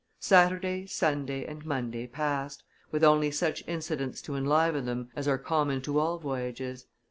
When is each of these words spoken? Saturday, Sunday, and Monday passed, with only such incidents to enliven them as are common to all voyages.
Saturday, 0.19 0.87
Sunday, 0.87 1.45
and 1.45 1.63
Monday 1.63 2.07
passed, 2.07 2.63
with 2.89 3.03
only 3.03 3.29
such 3.29 3.63
incidents 3.67 4.19
to 4.23 4.33
enliven 4.33 4.85
them 4.87 5.11
as 5.15 5.27
are 5.27 5.37
common 5.37 5.79
to 5.83 5.99
all 5.99 6.17
voyages. 6.17 6.87